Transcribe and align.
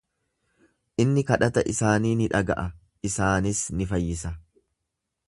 Inni 1.03 1.23
kadhata 1.31 1.63
isaanii 1.75 2.15
ni 2.21 2.29
dhaga'a, 2.37 2.65
isaanis 3.11 3.63
ni 3.79 3.91
fayyisa. 3.93 4.37